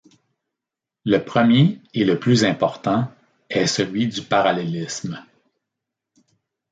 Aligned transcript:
Le 1.05 1.19
premier 1.19 1.79
et 1.93 2.03
le 2.05 2.17
plus 2.17 2.43
important 2.43 3.11
est 3.51 3.67
celui 3.67 4.07
du 4.07 4.23
parallélisme. 4.23 5.23